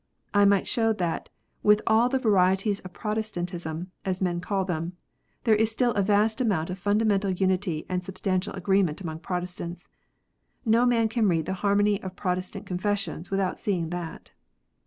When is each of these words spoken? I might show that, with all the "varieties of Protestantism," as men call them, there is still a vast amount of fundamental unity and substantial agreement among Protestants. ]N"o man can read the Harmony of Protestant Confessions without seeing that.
I 0.33 0.45
might 0.45 0.67
show 0.67 0.93
that, 0.93 1.29
with 1.61 1.79
all 1.85 2.09
the 2.09 2.17
"varieties 2.17 2.79
of 2.79 2.91
Protestantism," 2.91 3.91
as 4.03 4.19
men 4.19 4.41
call 4.41 4.65
them, 4.65 4.93
there 5.43 5.53
is 5.53 5.69
still 5.69 5.91
a 5.93 6.01
vast 6.01 6.41
amount 6.41 6.71
of 6.71 6.79
fundamental 6.79 7.29
unity 7.29 7.85
and 7.87 8.03
substantial 8.03 8.53
agreement 8.53 8.99
among 8.99 9.19
Protestants. 9.19 9.89
]N"o 10.65 10.87
man 10.87 11.07
can 11.07 11.27
read 11.27 11.45
the 11.45 11.53
Harmony 11.61 12.01
of 12.01 12.15
Protestant 12.15 12.65
Confessions 12.65 13.29
without 13.29 13.59
seeing 13.59 13.91
that. 13.91 14.31